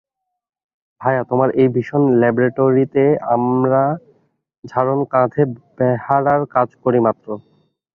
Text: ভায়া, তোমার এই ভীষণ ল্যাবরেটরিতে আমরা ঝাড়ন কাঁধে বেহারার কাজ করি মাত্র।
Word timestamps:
ভায়া, 1.01 1.21
তোমার 1.29 1.49
এই 1.61 1.67
ভীষণ 1.75 2.03
ল্যাবরেটরিতে 2.21 3.03
আমরা 3.35 3.83
ঝাড়ন 4.63 4.99
কাঁধে 5.11 5.43
বেহারার 5.77 6.41
কাজ 6.55 6.69
করি 6.83 6.99
মাত্র। 7.07 7.27